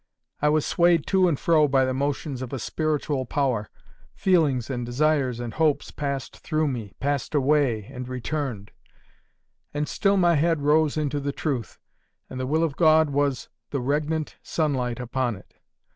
I 0.41 0.49
was 0.49 0.65
swayed 0.65 1.05
to 1.13 1.27
and 1.27 1.39
fro 1.39 1.67
by 1.67 1.85
the 1.85 1.93
motions 1.93 2.41
of 2.41 2.51
a 2.51 2.57
spiritual 2.57 3.27
power; 3.27 3.69
feelings 4.15 4.67
and 4.67 4.83
desires 4.83 5.39
and 5.39 5.53
hopes 5.53 5.91
passed 5.91 6.37
through 6.39 6.69
me, 6.69 6.95
passed 6.99 7.35
away, 7.35 7.83
and 7.83 8.09
returned; 8.09 8.71
and 9.75 9.87
still 9.87 10.17
my 10.17 10.33
head 10.37 10.63
rose 10.63 10.97
into 10.97 11.19
the 11.19 11.31
truth, 11.31 11.77
and 12.31 12.39
the 12.39 12.47
will 12.47 12.63
of 12.63 12.75
God 12.77 13.11
was 13.11 13.49
the 13.69 13.79
regnant 13.79 14.37
sunlight 14.41 14.99
upon 14.99 15.35
it. 15.35 15.53